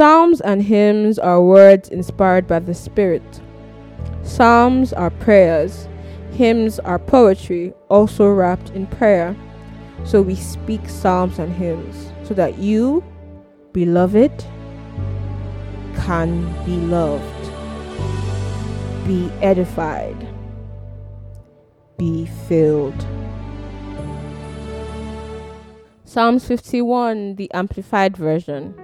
[0.00, 3.42] Psalms and hymns are words inspired by the Spirit.
[4.22, 5.88] Psalms are prayers.
[6.32, 9.36] Hymns are poetry, also wrapped in prayer.
[10.04, 13.04] So we speak psalms and hymns so that you,
[13.74, 14.32] beloved,
[15.96, 17.44] can be loved,
[19.06, 20.16] be edified,
[21.98, 23.06] be filled.
[26.06, 28.74] Psalms 51, the Amplified Version.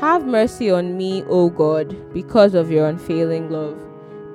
[0.00, 3.76] Have mercy on me, O God, because of your unfailing love,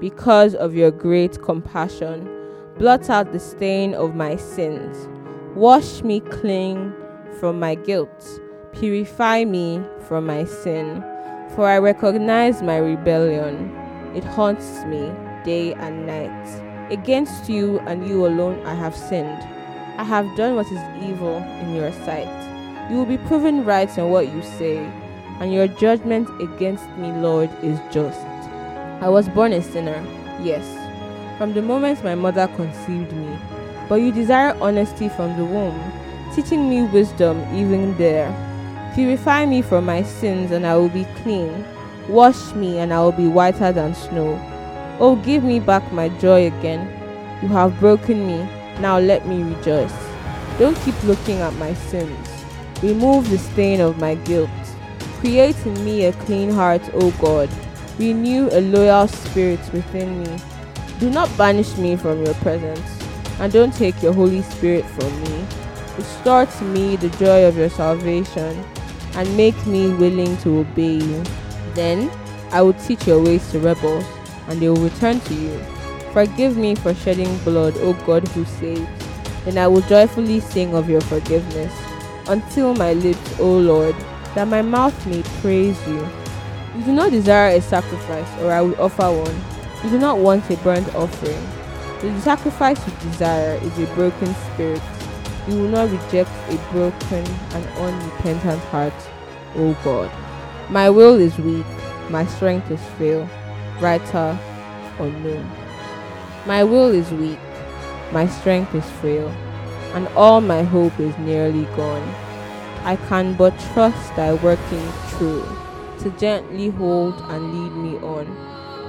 [0.02, 2.30] because of your great compassion.
[2.78, 5.08] Blot out the stain of my sins.
[5.56, 6.94] Wash me clean
[7.40, 8.42] from my guilt.
[8.74, 11.02] Purify me from my sin.
[11.56, 13.74] For I recognize my rebellion.
[14.14, 15.14] It haunts me
[15.46, 16.92] day and night.
[16.92, 19.42] Against you and you alone I have sinned.
[19.98, 22.28] I have done what is evil in your sight.
[22.92, 24.92] You will be proven right in what you say,
[25.40, 28.26] and your judgment against me, Lord, is just.
[29.02, 30.02] I was born a sinner,
[30.42, 30.66] yes,
[31.38, 33.38] from the moment my mother conceived me.
[33.90, 35.78] But you desire honesty from the womb,
[36.34, 38.32] teaching me wisdom even there.
[38.96, 41.66] Purify me from my sins, and I will be clean.
[42.08, 44.40] Wash me, and I will be whiter than snow.
[45.00, 46.88] Oh, give me back my joy again.
[47.42, 48.48] You have broken me,
[48.80, 49.94] now let me rejoice.
[50.60, 52.30] Don't keep looking at my sins.
[52.82, 54.50] Remove the stain of my guilt.
[55.24, 57.50] Create in me a clean heart, O God.
[57.98, 60.38] Renew a loyal spirit within me.
[61.00, 62.86] Do not banish me from your presence,
[63.40, 65.46] and don't take your Holy Spirit from me.
[65.96, 68.66] Restore to me the joy of your salvation,
[69.16, 71.24] and make me willing to obey you.
[71.74, 72.12] Then
[72.52, 74.04] I will teach your ways to rebels,
[74.50, 75.58] and they will return to you.
[76.12, 78.86] Forgive me for shedding blood, O God who saves.
[79.46, 81.74] Then I will joyfully sing of your forgiveness,
[82.28, 83.96] until my lips, O Lord,
[84.36, 86.08] that my mouth may praise you.
[86.76, 89.42] You do not desire a sacrifice, or I will offer one.
[89.84, 91.44] You do not want a burnt offering.
[92.02, 94.82] The sacrifice you desire is a broken spirit.
[95.48, 98.94] You will not reject a broken and unrepentant heart,
[99.56, 100.12] O God.
[100.70, 101.66] My will is weak,
[102.10, 103.30] my strength is frail.
[103.80, 104.38] Writer
[105.00, 105.50] unknown.
[106.46, 107.40] My will is weak,
[108.12, 109.30] my strength is frail,
[109.94, 112.23] and all my hope is nearly gone.
[112.86, 115.44] I can but trust thy working true,
[116.00, 118.28] to gently hold and lead me on.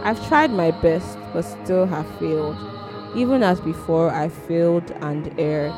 [0.03, 2.57] I've tried my best, but still have failed.
[3.17, 5.73] Even as before, I failed and erred.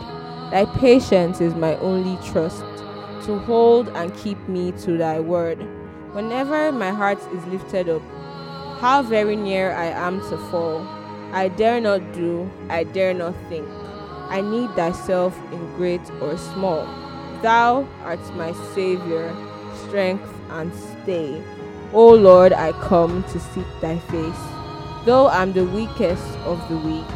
[0.50, 2.65] Thy patience is my only trust,
[3.27, 5.59] to hold and keep me to thy word.
[6.12, 8.03] Whenever my heart is lifted up,
[8.81, 10.81] how very near I am to fall.
[11.33, 13.69] I dare not do, I dare not think.
[14.31, 17.06] I need thyself in great or small.
[17.42, 19.34] Thou art my Savior,
[19.86, 21.42] strength and stay.
[21.92, 24.44] O Lord, I come to seek thy face.
[25.04, 27.06] Though I'm the weakest of the weak,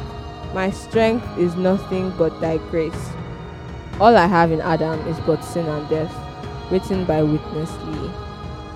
[0.55, 3.11] my strength is nothing but thy grace.
[4.01, 6.15] All I have in Adam is but sin and death,
[6.71, 8.11] written by Witness Lee.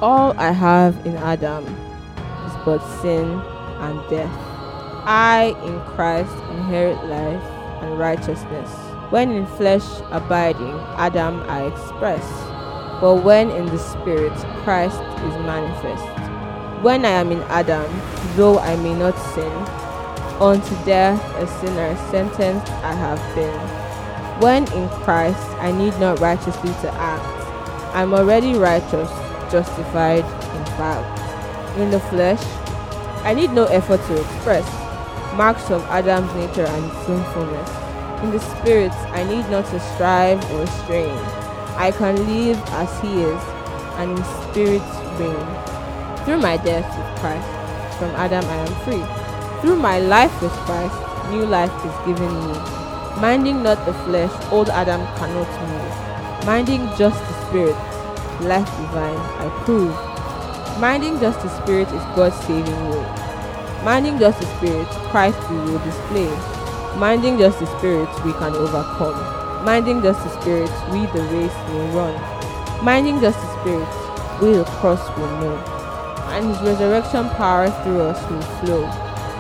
[0.01, 3.41] All I have in Adam is but sin
[3.81, 4.35] and death.
[5.07, 7.43] I in Christ inherit life
[7.83, 8.94] and righteousness.
[9.15, 12.27] When in flesh abiding, Adam I express,
[13.01, 16.03] but when in the spirit, Christ is manifest.
[16.83, 17.87] When I am in Adam,
[18.35, 19.53] though I may not sin,
[20.43, 23.55] unto death a sinner sentenced I have been.
[24.43, 29.11] When in Christ I need not righteously to act, I'm already righteous,
[29.49, 31.79] justified in fact.
[31.79, 32.43] In the flesh,
[33.23, 34.67] I need no effort to express
[35.37, 37.84] marks of Adam's nature and sinfulness.
[38.23, 41.19] In the spirit, I need not to strive or strain.
[41.77, 43.43] I can live as he is,
[43.99, 44.83] and in spirit
[45.19, 45.47] reign.
[46.25, 47.49] Through my death with Christ,
[47.99, 49.61] from Adam I am free.
[49.61, 50.95] Through my life with Christ,
[51.31, 52.59] new life is given me.
[53.21, 56.47] Minding not the flesh, old Adam cannot move.
[56.47, 57.77] Minding just the spirit,
[58.43, 59.95] life divine, I prove.
[60.81, 63.05] Minding just the spirit is God's saving way.
[63.85, 66.64] Minding just the spirit, Christ we will display.
[66.99, 69.65] Minding just the spirit, we can overcome.
[69.65, 72.85] Minding just the spirit, we the race will run.
[72.85, 75.57] Minding just the spirit, we the cross will know.
[76.29, 78.87] And his resurrection power through us will flow.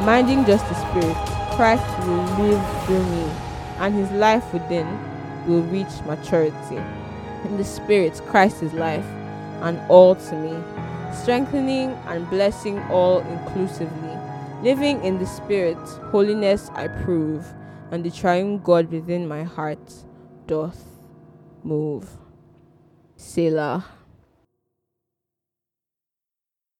[0.04, 1.16] Minding just the spirit,
[1.54, 3.30] Christ will live through me,
[3.78, 4.86] and his life within
[5.46, 6.82] will reach maturity.
[7.44, 9.06] In the spirit, Christ is life,
[9.62, 10.60] and all to me,
[11.12, 14.13] strengthening and blessing all inclusively.
[14.62, 15.78] Living in the Spirit,
[16.10, 17.44] holiness I prove,
[17.90, 19.92] and the triune God within my heart
[20.46, 20.82] doth
[21.62, 22.08] move.
[23.16, 23.84] Selah.